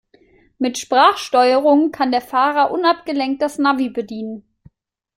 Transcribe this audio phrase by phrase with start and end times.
[0.57, 4.43] Mit Sprachsteuerung kann der Fahrer unabgelenkt das Navi bedienen.